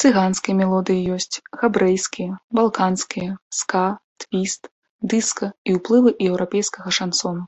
[0.00, 3.84] Цыганскія мелодыі ёсць, габрэйскія, балканскія, ска,
[4.24, 4.62] твіст,
[5.14, 7.42] дыска і ўплывы еўрапейскага шансону.